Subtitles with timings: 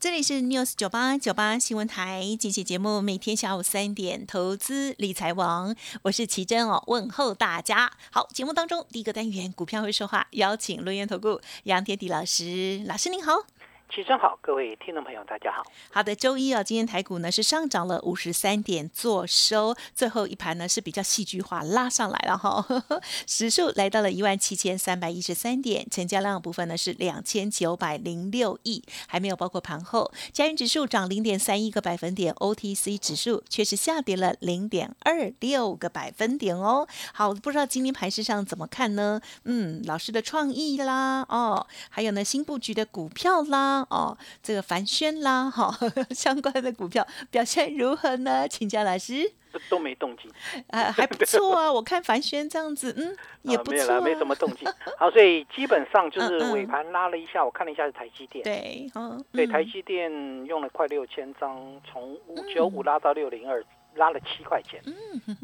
[0.00, 7.90] 这里是 News 九八九八新闻台，今期节目，每天下午三点，投资理财王，我是奇珍哦，问候大家。
[8.12, 13.44] 好，节目当中第一个单元，股票会说话，邀请论元投顾杨天迪老师，老师您好。
[13.90, 15.62] 齐真好，各位听众朋友，大家好。
[15.90, 22.64] 好的，周一啊，今天台股呢是上涨了五十三点，做收，最后一盘呢是比较戏剧化拉上来了哈，
[23.26, 30.12] 指数来到了一万七千三百一十三点，成交量部分呢是两千九百零六亿，还没有包括盘后。
[30.34, 36.86] 加元指数涨零点三一个百分点，OTC 指数却是下跌了零点二六个百分点哦。
[37.14, 39.22] 好，我不知道今天盘市上怎么看呢？
[39.44, 43.77] 嗯，老师的创意啦，哦，还有呢新布局的股票啦。
[43.90, 45.74] 哦，这个凡轩啦，哈，
[46.10, 48.46] 相关的股票表现如何呢？
[48.48, 49.32] 请教老师。
[49.70, 50.30] 都没动静，
[50.68, 51.72] 啊，还不错啊。
[51.72, 54.00] 我看凡轩这样子，嗯，也不错。
[54.00, 54.68] 没没什么动静。
[54.98, 58.44] 好，所以基本上就是尾盘拉了一下，我看了一下是台积电。
[58.44, 60.12] 对，嗯，对，台积电
[60.44, 61.58] 用了快六千张，
[61.90, 64.80] 从五九五拉到六零二，拉了七块钱。
[64.84, 64.94] 嗯，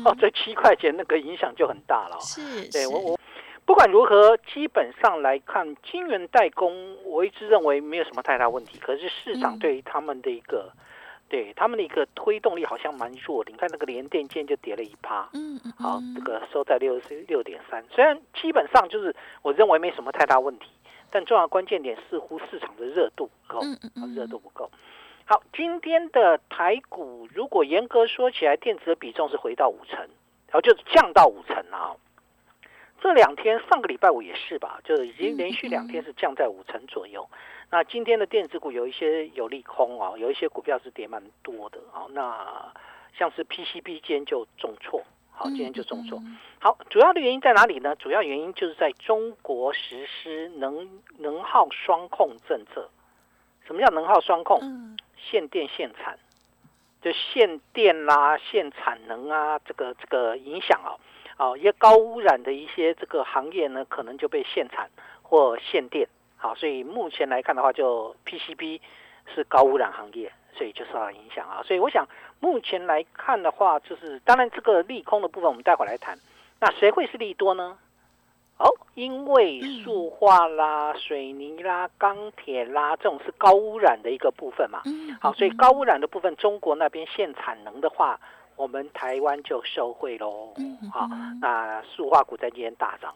[0.05, 2.19] 哦，这七块钱那个影响就很大了。
[2.21, 3.19] 是，对我我。
[3.67, 8.79] 不管如何，基本上来看，晶圆代工，我一直认为没有什么太大问题。
[8.79, 10.71] 可是市场对于他们的一个，
[11.29, 13.51] 对他们的一个推动力好像蛮弱的。
[13.51, 17.83] 你看那个联电今天就跌了一趴，嗯嗯，好，这个收在六十六点三。
[17.91, 20.69] 虽然基本上就是我认为没什么太大问题，
[21.11, 23.61] 但重要关键点似乎市场的热度不够，
[24.15, 24.71] 热度不够。
[25.25, 31.97] 好，今天的台股如果严格说起来，电子的比重是回到五成，然后就降到五成了。
[33.05, 37.29] 这两天，上个礼拜五也是吧，就已经连续两天是降在五成左右。
[37.71, 42.07] 那今天的电子股有一些有利空哦，有一些股票是跌蛮多的啊。
[42.09, 42.73] 那
[43.15, 46.19] 像是 PCB 今天就重挫，好，今天就重挫。
[46.59, 47.95] 好，主要的原因在哪里呢？
[47.97, 52.89] 主要原因就是在中国实施能能耗双控政策。
[53.67, 54.97] 什么叫能耗双控？
[55.19, 56.19] 限电限产，
[57.03, 60.97] 就限电啦，限产能啊，这个这个影响啊。
[61.37, 64.89] 哦，一些高污染的一些这个行业呢，可能就被限产
[65.23, 66.09] 或限电。
[66.37, 68.81] 好，所以目前来看的话，就 PCB
[69.35, 71.63] 是高污染行业，所以就受到影响啊。
[71.65, 72.07] 所以我想，
[72.39, 76.17] 目前来看的话，就是当然这个利空的部分，我们待会来谈。
[76.61, 77.79] 那谁会是利多呢？
[78.59, 84.83] 哦，因为塑化啦、水泥啦、钢铁啦，这种是高污染的一个部分嘛。
[85.21, 88.21] 好，所以高污染的部分，中国那边限产能的话。
[88.57, 90.55] 我们台湾就受惠喽，
[90.93, 91.09] 好，
[91.41, 93.15] 那塑化股在今天大涨，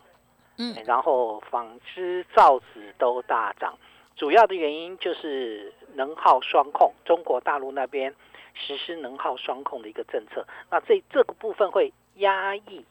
[0.56, 3.78] 嗯，然后纺织、造纸都大涨，
[4.16, 8.15] 主要的原因就是能耗双控，中国大陆那边
[8.54, 12.84] 实施能耗双控的一个政策，那这这个部分会压抑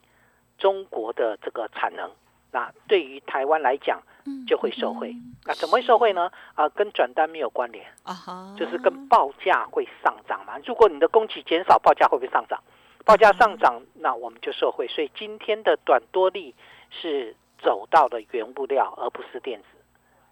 [0.57, 2.09] 中国的这个产能。
[2.51, 4.01] 那对于台湾来讲，
[4.45, 5.15] 就会受惠。
[5.45, 6.29] 那怎么会受惠呢？
[6.55, 10.57] 啊，跟转单没有关联啊，就是跟报价会上涨嘛。
[10.65, 12.61] 如果你的供给减少，报价会不会上涨？
[13.05, 14.88] 报价上涨，那我们就受惠。
[14.88, 16.53] 所以今天的短多利
[16.89, 19.65] 是走到了原物料，而不是电子。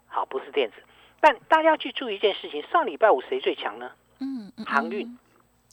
[0.08, 0.76] 好，不是电子。
[1.20, 3.90] 但大家要去注意一件事情：上礼拜五谁最强呢？
[4.20, 5.18] 嗯，航运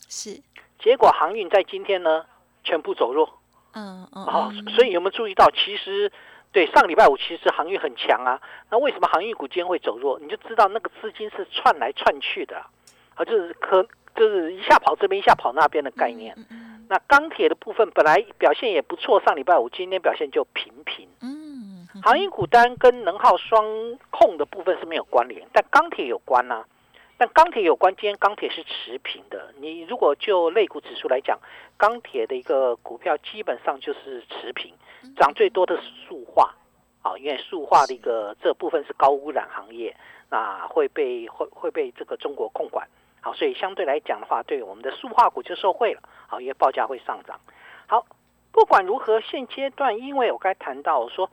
[0.08, 0.40] 是。
[0.78, 2.24] 结果航运在今天呢，
[2.62, 3.38] 全部走弱。
[3.74, 4.24] 嗯嗯。
[4.24, 6.10] 好，所以有没有注意到，其实？
[6.54, 10.20] 对，上个礼拜五其实航运很强啊，那为什么航运股今天会走弱？
[10.20, 12.64] 你就知道那个资金是窜来窜去的，
[13.16, 13.82] 啊，就是可
[14.14, 16.32] 就是一下跑这边，一下跑那边的概念。
[16.88, 21.08] 那钢铁的部分本来表现也不错，上礼拜五今天表现就平平。
[21.20, 23.64] 嗯，航运股单跟能耗双
[24.10, 26.62] 控的部分是没有关联，但钢铁有关呐。
[27.16, 29.54] 但钢铁有关，今天钢铁是持平的。
[29.58, 31.38] 你如果就类股指数来讲，
[31.76, 34.74] 钢铁的一个股票基本上就是持平。
[35.16, 36.54] 涨最多的是塑化，
[37.02, 39.94] 啊，因为塑化的一个这部分是高污染行业，
[40.30, 42.88] 那会被会会被这个中国控管，
[43.20, 47.38] 好，所以相对来讲的话，对我们的塑化股就受惠了，好，因为报价会上涨。
[47.86, 48.06] 好，
[48.50, 51.30] 不管如何，现阶段因为我刚才谈到说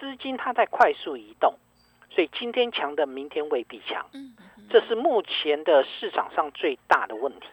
[0.00, 1.54] 资金它在快速移动，
[2.08, 4.06] 所以今天强的明天未必强。
[4.70, 7.46] 这是目前的市场上最大的问题。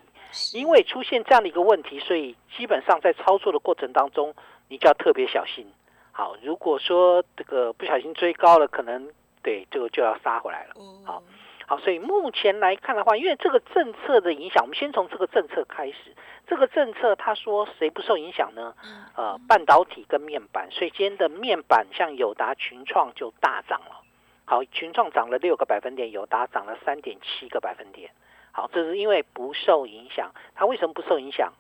[0.53, 4.35] 因为出现这样的一个问题，所以基本上在操作的过程当中，
[4.67, 5.65] 你就要特别小心。
[6.11, 9.09] 好，如果说这个不小心追高了，可能
[9.41, 10.73] 对这个就要杀回来了。
[11.05, 11.23] 好，
[11.65, 16.13] 好，所以目前来看的话，因为这个政策的影响，我们先从这个政策开始。
[16.45, 18.75] 这个政策他说谁不受影响呢？
[19.15, 24.01] 呃，半导体跟面板，所以今天的面板像友达、群创就大涨了。
[24.49, 28.09] 好，群创涨了六个百分点，友达涨了三点七个百分点。
[28.53, 30.31] 好，这是因为不受影响。
[30.55, 31.51] 它为什么不受影响？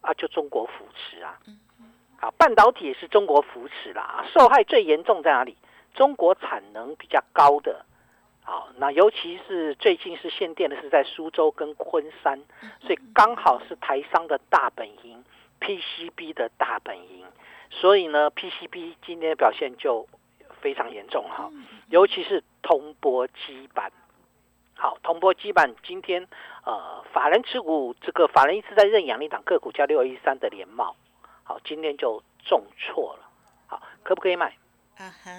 [0.00, 1.40] 啊，就中国扶持啊。
[2.18, 4.24] 好，半导体也是中国扶持啦。
[4.32, 5.56] 受害最严重在哪里？
[5.92, 7.84] 中国产能比较高的。
[8.44, 12.40] 好，那尤其是最近是限电的，是在苏州跟昆山，
[12.80, 15.24] 所以刚好是台商的大本营
[15.60, 17.24] ，PCB 的大本营，
[17.70, 20.06] 所以呢，PCB 今天的表现就
[20.66, 21.48] 非常严重哈，
[21.90, 23.92] 尤其是铜箔基板。
[24.74, 26.26] 好，铜箔基板今天
[26.64, 30.96] 呃，法人持股这个法人一直在认养一档个股叫六一三的联茂，
[31.44, 33.20] 好，今天就重挫了，
[33.68, 34.46] 好，可不可以买？
[34.98, 35.30] 啊哈，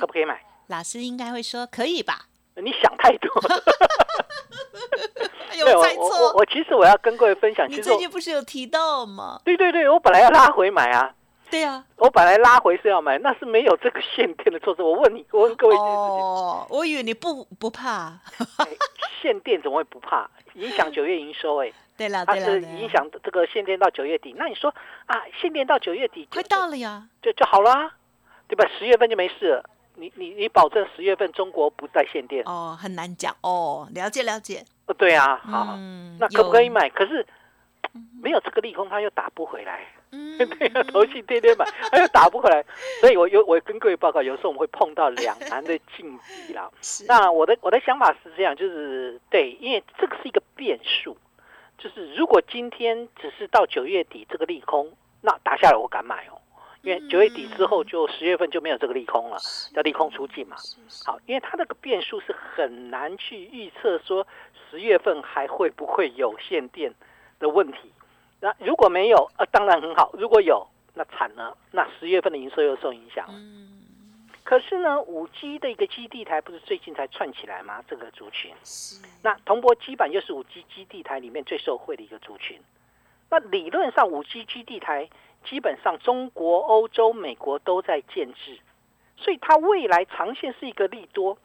[0.00, 0.42] 可不可以买？
[0.66, 2.26] 老师应该会说可以吧？
[2.56, 3.32] 你想太多。
[5.56, 6.08] 有猜错。
[6.08, 9.40] 我我其实我要跟各位分享，你最近不是有提到吗？
[9.44, 11.14] 对对对，我本来要拉回买啊。
[11.50, 14.82] 对啊，我本来拉回是要买，那是没有这个限电的措施。
[14.82, 18.18] 我问你，我问各位哦， 我以为你不不怕。
[19.20, 20.28] 限电怎么会不怕？
[20.54, 21.72] 影响九月营收哎。
[21.96, 24.34] 对了它是影响这个限电到九月底。
[24.38, 24.72] 那你说
[25.06, 27.92] 啊，限电到九月底快到了呀，就就好了，
[28.48, 28.64] 对吧？
[28.78, 29.64] 十月份就没事了。
[29.96, 32.78] 你你你保证十月份中国不再限电哦？
[32.80, 34.64] 很难讲哦，了解了解。
[34.86, 35.76] 哦，对啊，好，
[36.18, 36.88] 那可不可以买？
[36.88, 37.26] 可是
[38.22, 39.86] 没有这个利空，它又打不回来。
[40.12, 42.64] 嗯， 对呀，投信天天买，它又打不回来。
[43.00, 46.70] 所以我有我跟各位报告，有时候我们会碰到两难的境地啦。
[47.06, 51.16] 那我的我的想法是这样，就是对，因为这个是一个变数，
[51.78, 56.40] 就是如果今天只是到九月底这个利空，那打下来我敢买哦。
[56.82, 59.36] 因为九月底之后，就十月份就没有这个利空了，
[59.74, 60.56] 叫利空出尽嘛。
[61.04, 64.26] 好，因为它那个变数是很难去预测，说
[64.70, 66.94] 十月份还会不会有限电
[67.40, 67.92] 的问题。
[68.40, 70.64] 那如果没有，呃，当然很好；如果有，
[70.94, 73.26] 那惨了，那十月份的营收又受影响。
[73.26, 73.34] 了。
[74.44, 77.82] 可是呢，五 G 的一个基地台不是最近才串起来吗？
[77.88, 78.54] 这个族群。
[79.22, 82.60] 那铜箔基板又是五 G 基地台里面最受惠的一个族群。
[83.28, 85.08] 那理论上，五 G 基地台。
[85.42, 88.58] 基本上，中国、欧洲、美国都在建制，
[89.16, 91.38] 所以它未来长线是一个利多。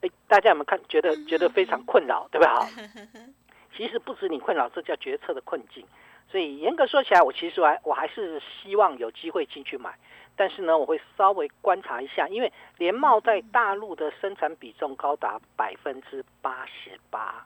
[0.00, 0.80] 哎，大家有没有看？
[0.88, 2.66] 觉得觉得非常困扰，对吧？
[3.76, 5.86] 其实不止你困扰，这叫决策的困境。
[6.30, 9.98] 所以严格说起来，我其实还我还是希望有机会进去买，
[10.36, 17.44] 但是呢，我会稍微观察一下，因为联茂在大陆的生产比重高达百分之八十八。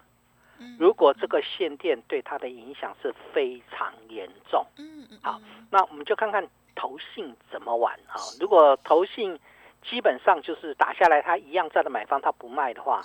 [0.78, 8.14] 如果这个限电对它的影响是非常严重，嗯嗯，好，那我们就看看投信怎么玩啊。
[8.38, 9.38] 如果投信
[9.82, 13.02] 基本上就是打下来，它一样在的买方它不卖的话，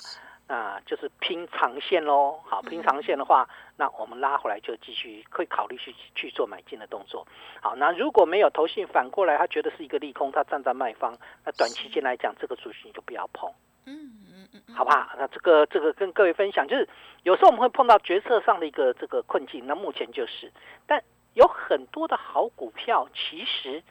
[0.50, 2.40] 那就是拼长线喽。
[2.44, 3.48] 好，拼长线的话，
[3.78, 7.25] 那我们拉回来就继续会考虑去去做买进的动作。
[7.62, 11.16] 好，那如果没有投信反过来，他觉得是一个利空，他站在卖方，
[11.46, 13.50] 那短期间来讲，这个主线就不要碰。
[13.86, 14.25] 嗯。
[14.74, 15.10] 好不好？
[15.18, 16.88] 那这个这个跟各位分享，就是
[17.24, 19.68] 有时候我们会碰到决策上的一个这个困境。
[19.68, 20.51] 那目前就是，
[20.88, 21.03] 但
[21.36, 23.84] 有很多的好股票，其实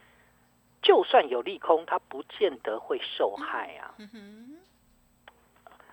[0.83, 3.95] 就算有利空，它不见得会受害啊。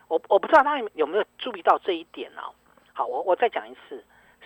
[0.07, 2.53] 我我不知道大家有没有注意到这一点哦？
[2.93, 4.03] 好，我我再讲一次，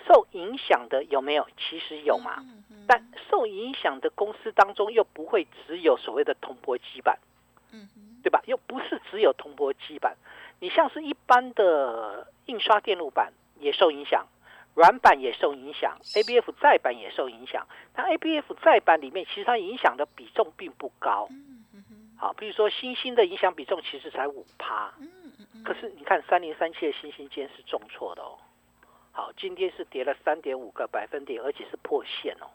[0.07, 1.47] 受影响的有没有？
[1.57, 2.43] 其实有嘛。
[2.87, 7.19] 但受影响的公司当中，又不会只有所谓的铜箔基板。
[7.71, 7.87] 嗯。
[8.21, 8.41] 对吧？
[8.47, 10.17] 又不是只有铜箔基板，
[10.59, 14.27] 你像是一般的印刷电路板也受影响，
[14.75, 17.65] 软板也受影响，ABF 再板也受影响。
[17.93, 21.29] 但 ABF 再板里面，其实它影响的比重并不高。
[22.17, 24.93] 好，比如说新兴的影响比重其实才五趴。
[25.63, 28.37] 可是你看三零三七的新兴间是重挫的哦。
[29.11, 32.47] 好，今天是跌了三点五个百分点，而且是破线哦。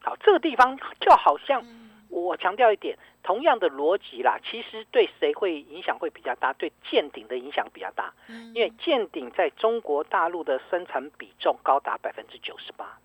[0.00, 1.64] 好，这个地方就好像。
[2.08, 6.52] 我强调一点，同样的逻辑啦，其实对谁会影响会比较大？
[6.52, 8.14] 对见顶的影响比较大，
[8.54, 12.96] 因为见顶在中国大陆的生产比重高达百分之九十八，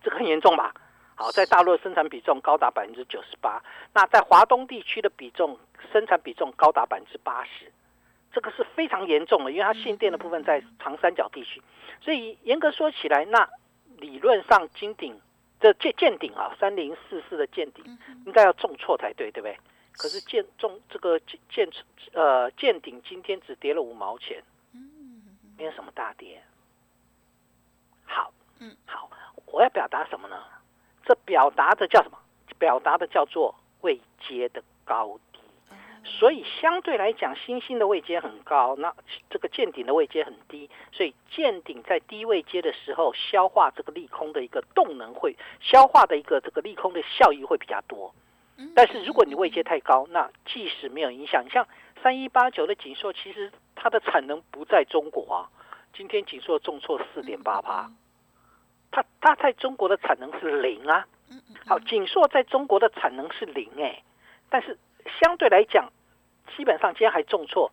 [0.00, 0.72] 这个很严重吧？
[1.16, 3.60] 好，在大陆的生产比重高达百分之九十八，
[3.92, 5.58] 那在华东地区的比重
[5.92, 7.72] 生产比重高达百分之八十，
[8.36, 11.62] 这个是非常严重的，因为它限电的部分在长三角地区，
[12.02, 13.48] 所以严格说起来，那
[13.96, 15.18] 理论上金鼎。
[15.58, 19.58] 这见见顶啊，三零四四的见顶应该要重挫才对，对不对？
[19.92, 21.66] 可是建中这个建建
[22.12, 24.42] 呃建鼎今天只跌了五毛钱，
[25.56, 26.42] 没有什么大跌。
[28.04, 29.10] 好，嗯，好，
[29.46, 30.36] 我要表达什么呢？
[31.06, 32.18] 这表达的叫什么？
[32.58, 35.25] 表达的叫做未接的高低。
[36.06, 38.94] 所以相对来讲，星星的位阶很高，那
[39.28, 48.14] 这个见顶的位阶很低，所以见顶在低位阶的时候，消化这个利空的一个动能会消化的一个这个利空的效益会比较多。
[48.74, 51.66] 但是如果你位阶太高，那即使没有影响，你像
[52.02, 55.50] 三一八九的锦硕，其实它的产能不在中国啊。
[55.92, 57.90] 今天锦硕重挫四点八八，
[58.90, 61.06] 它它在中国的产能是零啊。
[61.66, 64.02] 好，锦硕在中国的产能是零哎，
[64.48, 64.78] 但是
[65.20, 65.90] 相对来讲，
[66.56, 67.70] 基本上今天还重挫，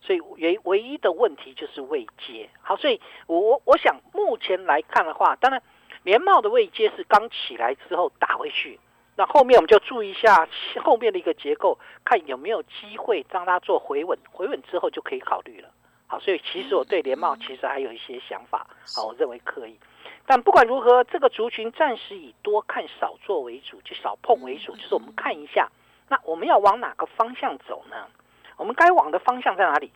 [0.00, 2.48] 所以唯唯一的问题就是未接。
[2.60, 5.62] 好，所以我我想目前来看的话，当然
[6.02, 8.78] 联茂的未接是刚起来之后打回去。
[9.18, 10.46] 那后面我们就注意一下
[10.84, 15.70] 后面的一个结构，看有没有机会让它做回稳，回稳之后就可以考虑了。
[16.06, 19.78] 好，所以其实我对联茂其实还有一些想法，好，我认为可以。
[20.26, 25.70] 但不管如何，这个族群暂时以多看少做为主，就少碰为主，就是我们看一下，
[26.08, 28.06] 那我们要往哪个方向走呢？
[28.56, 29.92] 我们该往的方向在哪里？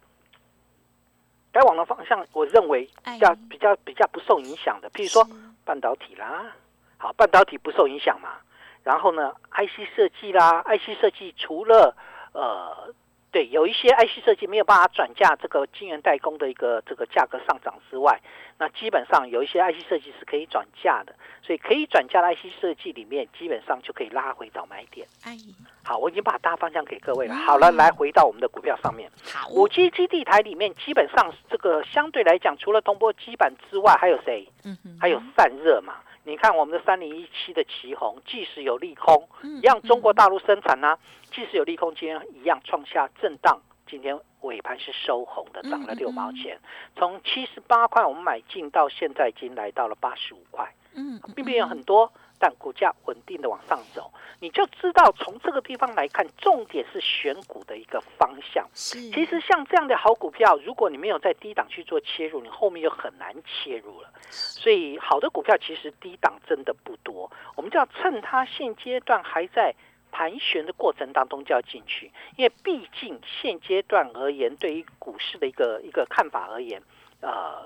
[1.52, 5.26] 该往的方向，我认为比较比较比较不受影响的，譬如说
[5.64, 6.52] 半导体啦，
[6.98, 8.34] 好，半导体不受影响嘛。
[8.82, 11.94] 然后呢，IC 设计啦，IC 设计除了
[12.32, 12.94] 呃，
[13.32, 18.20] 对，有一些 IC 设计没有办法转嫁这个晶圆代工的一个这个价格上涨之外，
[18.58, 25.06] 那基本上有一些 IC 设计是可以转嫁的，所以可以转嫁的 IC 设计里面，基本上就可以拉回到买点。
[25.22, 25.36] 哎，
[25.84, 27.34] 好，我已经把大方向给各位了。
[27.34, 29.08] 好了，来回到我们的股票上面。
[29.32, 34.48] 好，五 G 基地台里面，基本上这个相对来讲，除了铜箔基板之外，还有谁？
[34.64, 35.94] 嗯哼，还有散热嘛。
[36.24, 40.98] 你看我们的三零一七的旗红，即使有利空，一样中国大陆生产呢，
[41.32, 46.58] 即使有利空，今天一样创下震荡，今天尾盘是收红的，涨了六毛钱，
[46.96, 52.12] 从七十八块我们买进到现在已经来到了八十五块，嗯，并没有很多。
[52.40, 58.66] 但股价稳定的往上走，你就知道从这个地方来看，重点是选股的一个方向。
[58.74, 64.10] 是，其实像这样的好股票，如果你没有在低档去做切入，你后面就很难切入了。
[64.30, 69.74] 所以好的股票其实低档真的不多，我们就要趁它现阶段还在
[70.10, 76.82] 盘旋的过程当中就要进去，因为毕竟现阶段而言，对于股市的一个一个看法而言，
[77.20, 77.62] 呃，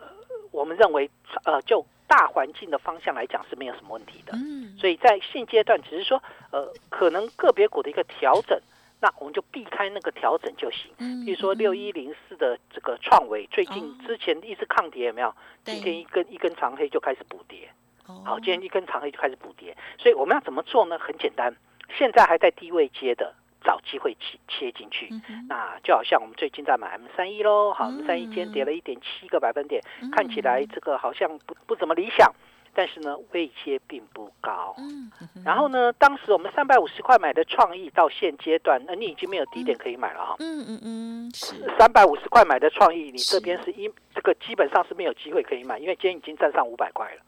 [0.55, 1.11] 我们认为
[1.45, 1.85] 呃就。
[2.07, 8.61] 大环境的方向来讲是没有什么问题的，嗯，所以在现阶段只是说，呃，可能个别股的一个调整，
[9.01, 10.93] 那我们就避开那个调整就行。
[10.99, 15.35] 嗯，比如说六一零四的这个创维，最近之前一直抗跌有没有？
[15.65, 17.69] 今天一根一根长黑就开始补跌，
[18.05, 20.99] 好，今天一根长黑就开始补跌，所以我们要怎么做呢？
[20.99, 21.57] 很简单，
[21.97, 23.35] 现在还在低位接的。
[23.65, 25.09] 找机会切切进去，
[25.49, 32.31] 那就好像我们最近在买 M 三一喽，好，M 三一今天跌了一点七个百分点，看起来这个好像不不怎么理想，
[32.75, 34.75] 但是呢，位阶并不高。
[34.77, 35.11] 嗯。
[35.45, 40.37] 然后呢，当时我们三百五十块买的创意，到现阶段，那你已经没有低点可以买了哈。
[40.41, 41.55] 嗯嗯嗯，是。
[41.79, 47.23] 三百五十块买的创意，你这边是一这个基本上是没有机会可以买，因为今天已经站上五百块了。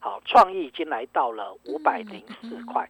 [0.00, 2.88] 好，创意已经来到了五百零四块。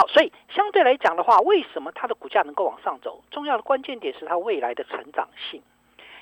[0.00, 3.22] 好，所以相对来讲的话，为什么它的股价能够往上走？
[3.30, 5.62] 重要的关键点是它未来的成长性。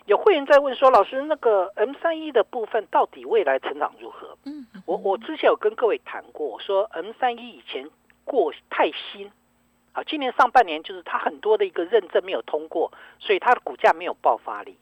[0.07, 7.89] 有会员在问说：“老师，那个 M 三一的部分到底未来成长如何？”嗯，我我之前有跟各位谈过，说 M 三一以前
[8.25, 9.31] 过太新，
[9.93, 14.77] 好，今年上半年就是它很多的一个认证没有通过，所以它的股价没有爆发力。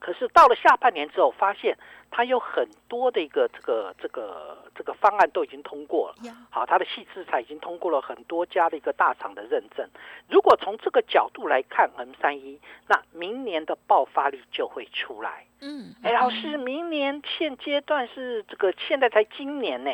[0.00, 1.76] 可是到了下半年之后，发现
[2.10, 6.34] 它有很多的一个这个这个这个方案都已经通过了。
[6.48, 9.86] 好，它的细制材已经通过了很多家的一个大厂的认证。
[10.30, 15.44] 如果从这个角度来看，M 三一，那明年的爆发力就会出来。
[15.60, 19.90] 嗯，哎，老师，明年现阶段是这个，现在才今年呢。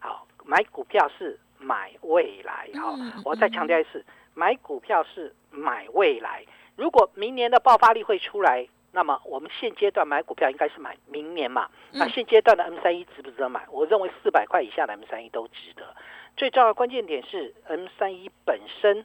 [0.00, 2.68] 好，买股票是买未来。
[2.74, 6.44] 好，我再强调一次，买股票是买未来。
[6.74, 8.66] 如果明年的爆发力会出来。
[8.94, 11.68] 那么我们现阶段买股票应该是买明年嘛？
[11.90, 13.66] 那现阶段的 M 三一值不值得买？
[13.72, 15.94] 我认为四百块以下的 M 三一都值得。
[16.36, 19.04] 最重要的关键点是 M 三一本身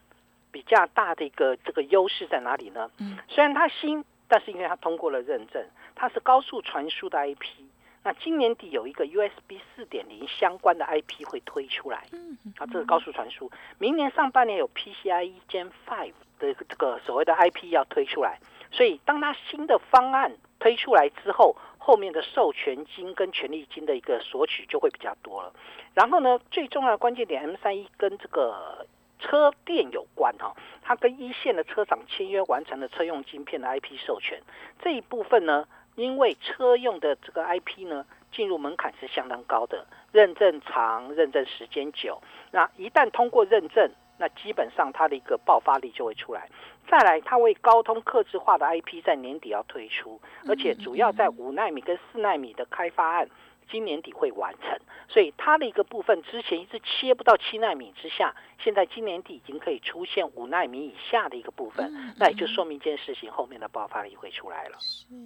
[0.51, 2.91] 比较大的一个这个优势在哪里呢？
[2.99, 5.65] 嗯，虽然它新，但是因为它通过了认证，
[5.95, 7.63] 它是高速传输的 IP。
[8.03, 12.05] 那今年底有一个 USB 四点零相关的 IP 会推出来。
[12.11, 13.51] 嗯，啊，这是高速传输。
[13.79, 18.39] 明年上半年有 PCIe Gen Five 的这个所谓的 IP 要推出来。
[18.71, 25.53] 所以，当它新的方案推出来之后，后面的授权金跟权利金的一个索取就会比较多了。
[25.95, 28.85] 然后呢，最重要的关键点，M 三一跟这个
[29.19, 34.41] 车电有关哈，它跟一线的车厂签约完成了车用晶片的 IP 授权
[34.81, 42.21] 这一部分呢，因为车用的这个 IP 呢，进入门槛是相当高的，认证长，认证时间久，
[42.51, 46.47] 那一旦通过认证，那基本上它的一个爆发力就会出来。
[46.87, 53.27] 再来，它为高通刻制化的 IP 在年底要推出，而且主要在五纳米跟四纳米的开发案。
[53.71, 64.77] 今年底会完成，所以它的一个部分之前一直切不到七纳米之下，现在今年底已经可以出现五纳米以下的一个部分，那也就说明一件事情，后面的爆发力会出来了。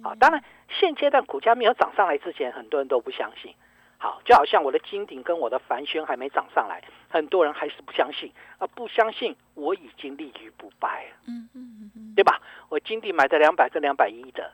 [0.02, 3.54] 好，当然现阶段股价没有涨上来之前，很多人都不相信。
[4.04, 12.38] 好，就好像我的金鼎跟我的凡轩还没涨上来，很多人还是不相信啊，不相信我已经立于不败了，嗯嗯嗯，对吧？
[12.68, 14.52] 我金鼎买的两百跟两百一的，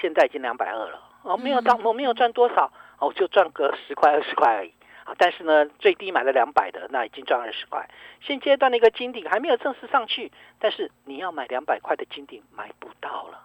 [0.00, 2.70] 现在已经两百二了，哦，没有到，我没有赚多少。
[3.02, 5.12] 哦，就赚个十块二十块而已啊！
[5.18, 7.90] 但是呢，最低买了两百的，那已经赚二十块。
[8.20, 10.30] 现阶段的一个金顶还没有正式上去，
[10.60, 13.40] 但是你要买两百块的金顶买不到了，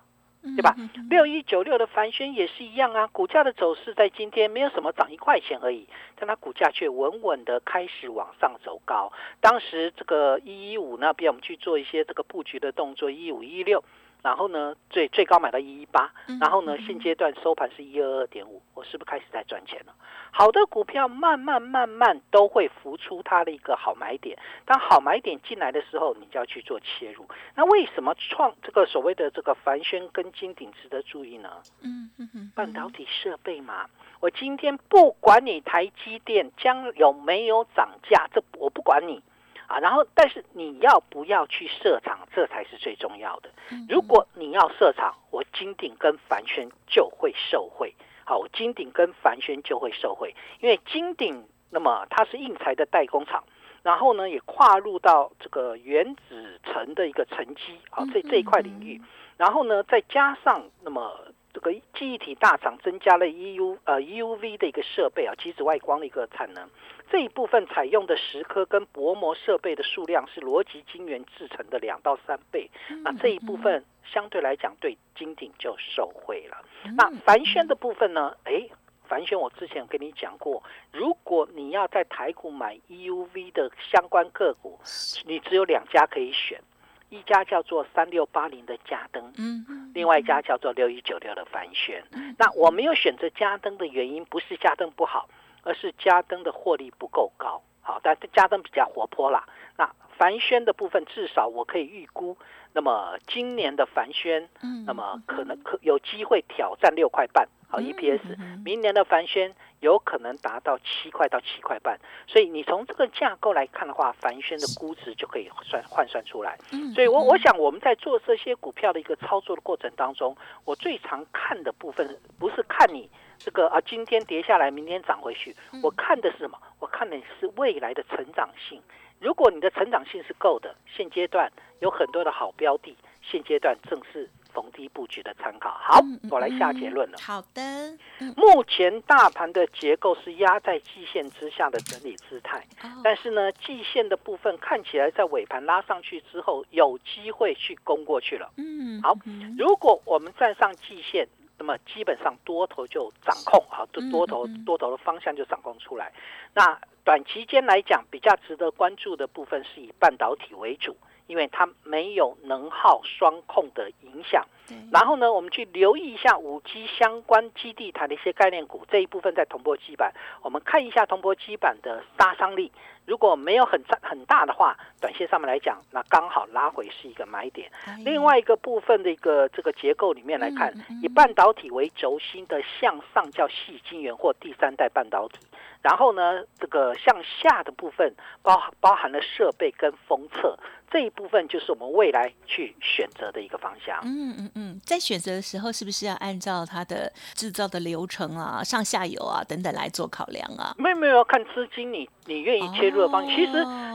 [0.56, 0.76] 对吧？
[1.10, 9.12] 六一九六的凡轩也是一样啊，股价的走势在今天没有什么涨一块钱而已，但它股价却稳稳的开始往上走高。
[9.42, 13.84] 当时这个一一五那边我们去做一些这个布局的动作，一五一六。
[14.28, 19.96] 然后呢，最最高买到一一八，然后呢，现阶段收盘是一二二点五，我是不是开始在赚钱了？
[20.32, 27.26] 好的股票慢慢慢慢都会浮出它的一个好买点，当好买点进来的时候，你就要去做切入。
[27.56, 31.62] 那为什么创这个所谓的这个凡轩跟金鼎值得注意呢？
[31.82, 33.86] 嗯嗯嗯，半导体设备嘛，
[34.20, 39.24] 我今天不管你台积电将有没有涨价，这我不管你。
[39.68, 43.50] 啊，然后但是你要不要去设厂，这才是最重要的。
[43.90, 47.94] 如果你要设厂，我金鼎跟凡轩就会受惠。
[48.26, 53.44] 好，我金鼎跟凡轩就会受惠，因为金鼎那么它是硬材的代工厂，
[53.84, 59.02] 然后呢也跨入到这个原子层的一个沉积啊这这一块领域，
[59.38, 61.34] 然后呢再加上那么。
[61.58, 66.70] 这个记忆体大厂增加了 EU 呃 EUV 的一个设备啊，机子外光的一个产能，
[67.10, 72.70] 这一部分采用的蚀刻跟薄膜设备的数量是逻辑晶圆制成的两到三倍，
[73.04, 76.64] 那这一部分相对来讲对金鼎就受惠了。
[76.96, 78.38] 那凡轩的部分呢？
[78.44, 78.70] 哎，
[79.08, 84.80] 凡轩我之前跟你讲过，如果你要在台股买 EUV 的相关个股，
[85.26, 86.62] 你只有两家可以选。
[87.10, 92.04] 一家叫做三六八零的嘉登，嗯，另外一家叫做六一九六的凡轩。
[92.38, 95.30] 那我没有选择嘉登的原因，不是嘉登不好，
[95.64, 97.62] 而是嘉登的获利不够高。
[97.82, 99.48] 好，但是嘉登比较活泼啦。
[99.78, 102.36] 那凡轩的部分，至少我可以预估，
[102.74, 107.48] 那么今年的凡轩，嗯，那么可能可有机会挑战六块半。
[107.70, 116.58] 好，EPS，明年的凡轩有可能达到七块到七块半，所以你从这个架构来看的话，凡轩的估值就可以算换算出来。
[116.96, 120.36] 所以我我想我们在做这些股票的一个操作的过程当中，
[120.66, 126.58] 我最常看的部分不是看你这个啊今天跌下来，明天涨回去，我看的是什么？
[126.80, 128.82] 我看的是未来的成长性。
[129.20, 134.30] 如果你的成长性是够的，现阶段有很多的好标的，现阶段正是。
[134.58, 135.70] 逢低布局的参考。
[135.80, 136.00] 好，
[136.32, 137.18] 我来下结论了。
[137.22, 137.96] 好的，
[138.36, 142.66] 目前大盘的结构是压在季线之下的整理姿态，
[143.04, 148.52] 但是呢，季线的部分看起来在尾盘拉上去之后，有机会去攻过去了。
[148.58, 149.16] 嗯，好，
[149.56, 151.28] 如果我们站上季线，
[151.60, 156.12] 那么基本上多头就掌控啊，多多头多头的方向就掌控出来。
[156.56, 160.98] 那短期间来讲，比较值得关注的部分是以半导体为主。
[161.28, 164.46] 因为它没有能耗双控的影响，
[164.92, 172.72] 然后呢，我们去留意一下五 G 相关基地台的一些概念股这一部分在铜箔基板，我们看一下铜箔基板的杀伤力，
[173.06, 177.70] 如果没有很大很大的话，短线上面来讲，那刚好拉回是一个买点。
[178.04, 185.40] 另外一个部分的一个这个结构里面来看，以半导体为轴心的向上叫细晶圆或第三代半导体。
[185.82, 190.58] 然后呢，这个向下的部分包包含了设备跟封测
[190.90, 194.00] 这一部分，就是我们未来去选择的一个方向。
[194.04, 200.76] 嗯嗯嗯，在选择的时候，是不是要按照它的制造的流程啊、上下游啊等等来做考量啊？
[200.78, 203.36] 没有没有，看资金你你愿意切入的方向。
[203.36, 203.52] 其实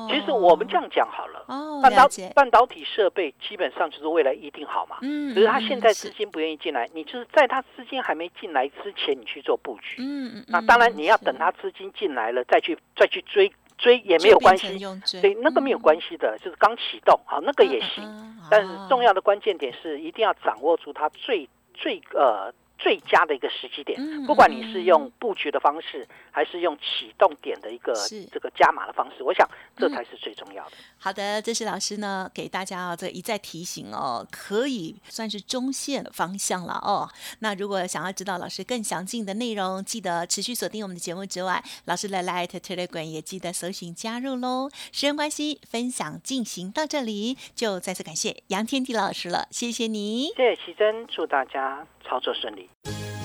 [0.09, 1.47] 其实我们这样讲好了，
[1.83, 4.97] 半导半导体设备基本上就是未来一定好嘛。
[5.03, 9.97] 嗯，只是他现在资金不愿意进来，你就是在他资金还没进来之前，你去做布局。
[9.99, 11.91] 嗯嗯，那当然你要等他资金。
[11.93, 13.53] 进来了，再去再去追
[13.83, 14.79] 追也没有关系，
[15.21, 18.03] 对那个没有关系的，就是刚启动好那个也行。
[18.49, 23.99] 但是重要的关键点是，一定要掌握住它最最呃最佳的一个时机点。
[23.99, 27.93] 嗯不管你是用布局的方式，还是用启动点的一个
[28.31, 30.73] 这个加码的方式，我想这嗯才是最重要的。
[30.99, 31.97] 好的，这是老师。
[31.97, 37.09] 呢给大家哦，这一再提醒哦，可以算是中线方向了哦。
[37.41, 42.13] 那如果想要知道老师更详尽的内容，记得持续锁定我们的节目之外，老师。
[42.13, 44.69] 的 Light Telegram 也记得搜寻加入喽。
[44.93, 49.31] 时间关系，分享进行到这里，就再次感谢杨天地老师。
[49.31, 50.27] 了，谢谢你。
[50.37, 52.69] 谢谢奇珍，祝大家操作顺利。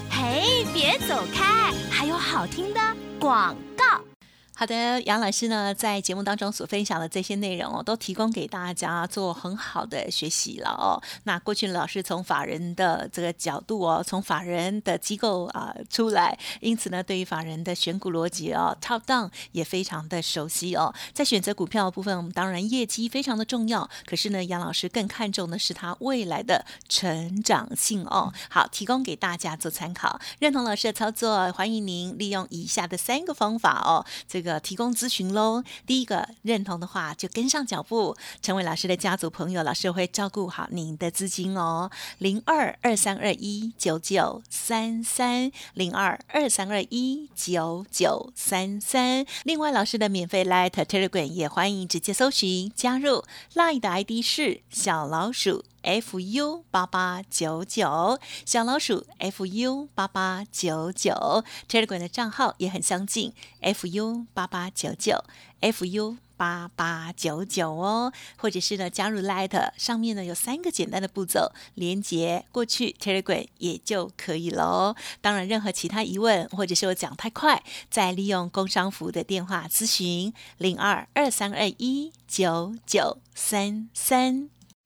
[0.09, 2.79] 嘿，别走开，还有好听的
[3.19, 4.01] 广告。
[4.59, 10.97] 好的，杨老师呢在节目当中所分享的这些内容哦，都提供给大家做很好的学习了哦。
[11.25, 20.91] 那过去老师从法人的这个角度哦，从法人的机构啊、出来，因此呢，对于法人的选股逻辑哦，top down 也非常的熟悉哦。
[21.13, 28.33] 在选择股票的部分，我们当然业绩非常的重要，可是呢，杨老师更看重的是它未来的成长性哦。
[28.49, 30.19] 好，提供给大家做参考。
[30.39, 35.63] 认同老师的操作，欢迎您利用以下的三个方法哦，这个提供咨询喽。
[35.85, 41.91] 第一个，认同的话就跟上脚步，成为老师的家族朋友，老师会照顾好您的资金哦。
[42.17, 49.25] 零二二三二一九九三三零二二三二一九九三三。
[49.43, 55.65] 另外，老师的免费 Light Telegram 也欢迎直接搜寻加入，Line 的 ID 是小老鼠。
[55.87, 65.23] Fu 八八九九，小老鼠 fu 八八九九，Telegram 的账号也很相近，fu 八八九九
[65.61, 74.95] ，fu 八八九九哦，或者是呢加入 Light 上面呢有三个简单的步骤，连接过去 Telegram 也就可以喽。
[75.19, 84.49] 当然，任何其他疑问或者是我讲太快，再利用工商服务的电话咨询零二二三二一九九三三。